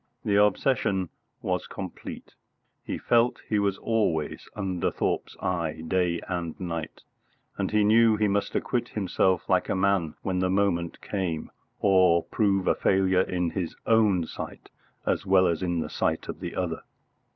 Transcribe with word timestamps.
The 0.25 0.41
obsession 0.43 1.09
was 1.43 1.67
complete. 1.67 2.33
He 2.83 2.97
felt 2.97 3.39
he 3.47 3.59
was 3.59 3.77
always 3.77 4.49
under 4.55 4.89
Thorpe's 4.89 5.37
eye 5.39 5.83
day 5.87 6.21
and 6.27 6.59
night, 6.59 7.03
and 7.55 7.69
he 7.69 7.83
knew 7.83 8.15
he 8.17 8.27
must 8.27 8.55
acquit 8.55 8.89
himself 8.89 9.47
like 9.47 9.69
a 9.69 9.75
man 9.75 10.15
when 10.23 10.39
the 10.39 10.49
moment 10.49 11.01
came, 11.01 11.51
or 11.81 12.23
prove 12.23 12.65
a 12.65 12.73
failure 12.73 13.21
in 13.21 13.51
his 13.51 13.75
own 13.85 14.25
sight 14.25 14.71
as 15.05 15.27
well 15.27 15.45
in 15.45 15.81
the 15.81 15.87
sight 15.91 16.27
of 16.27 16.39
the 16.39 16.55
other. 16.55 16.81